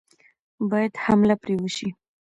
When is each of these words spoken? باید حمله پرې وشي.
باید 0.69 0.93
حمله 1.05 1.35
پرې 1.41 1.55
وشي. 1.61 1.89